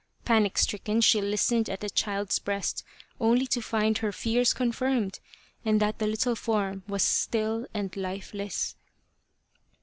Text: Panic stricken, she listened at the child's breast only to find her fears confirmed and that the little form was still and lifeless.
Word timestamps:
Panic 0.25 0.57
stricken, 0.57 0.99
she 0.99 1.21
listened 1.21 1.69
at 1.69 1.81
the 1.81 1.87
child's 1.91 2.39
breast 2.39 2.83
only 3.19 3.45
to 3.45 3.61
find 3.61 3.99
her 3.99 4.11
fears 4.11 4.51
confirmed 4.51 5.19
and 5.63 5.79
that 5.79 5.99
the 5.99 6.07
little 6.07 6.33
form 6.35 6.81
was 6.87 7.03
still 7.03 7.67
and 7.71 7.95
lifeless. 7.95 8.75